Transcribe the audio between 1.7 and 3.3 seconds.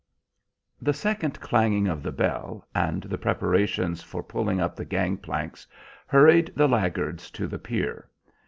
of the bell, and the